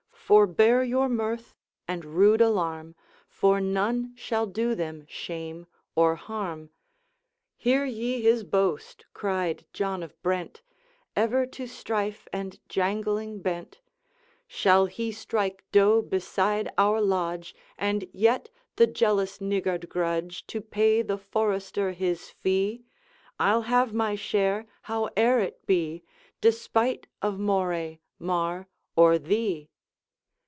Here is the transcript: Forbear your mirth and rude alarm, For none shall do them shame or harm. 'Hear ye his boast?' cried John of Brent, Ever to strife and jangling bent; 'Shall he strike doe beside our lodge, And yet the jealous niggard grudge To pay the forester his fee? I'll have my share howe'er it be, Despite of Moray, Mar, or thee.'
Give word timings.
Forbear 0.31 0.81
your 0.81 1.09
mirth 1.09 1.55
and 1.89 2.05
rude 2.05 2.39
alarm, 2.39 2.95
For 3.27 3.59
none 3.59 4.13
shall 4.15 4.45
do 4.47 4.75
them 4.75 5.05
shame 5.09 5.67
or 5.93 6.15
harm. 6.15 6.69
'Hear 7.57 7.83
ye 7.83 8.21
his 8.21 8.45
boast?' 8.45 9.05
cried 9.11 9.65
John 9.73 10.01
of 10.01 10.15
Brent, 10.23 10.61
Ever 11.17 11.45
to 11.47 11.67
strife 11.67 12.29
and 12.31 12.61
jangling 12.69 13.41
bent; 13.41 13.81
'Shall 14.47 14.85
he 14.85 15.11
strike 15.11 15.65
doe 15.73 16.01
beside 16.01 16.69
our 16.77 17.01
lodge, 17.01 17.53
And 17.77 18.07
yet 18.13 18.49
the 18.77 18.87
jealous 18.87 19.41
niggard 19.41 19.89
grudge 19.89 20.47
To 20.47 20.61
pay 20.61 21.01
the 21.01 21.17
forester 21.17 21.91
his 21.91 22.29
fee? 22.29 22.85
I'll 23.37 23.63
have 23.63 23.93
my 23.93 24.15
share 24.15 24.65
howe'er 24.83 25.39
it 25.39 25.65
be, 25.67 26.03
Despite 26.39 27.07
of 27.21 27.37
Moray, 27.37 27.99
Mar, 28.17 28.69
or 28.95 29.19
thee.' 29.19 29.67